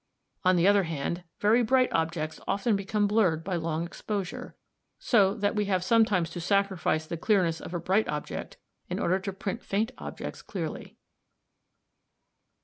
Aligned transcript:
On 0.43 0.55
the 0.55 0.67
other 0.67 0.81
hand, 0.85 1.25
very 1.39 1.61
bright 1.61 1.93
objects 1.93 2.39
often 2.47 2.75
become 2.75 3.05
blurred 3.05 3.43
by 3.43 3.53
a 3.53 3.59
long 3.59 3.85
exposure, 3.85 4.55
so 4.97 5.35
that 5.35 5.55
we 5.55 5.65
have 5.65 5.83
sometimes 5.83 6.31
to 6.31 6.41
sacrifice 6.41 7.05
the 7.05 7.17
clearness 7.17 7.61
of 7.61 7.71
a 7.75 7.79
bright 7.79 8.07
object 8.07 8.57
in 8.89 8.97
order 8.97 9.19
to 9.19 9.31
print 9.31 9.61
faint 9.61 9.91
objects 9.99 10.41
clearly. 10.41 10.97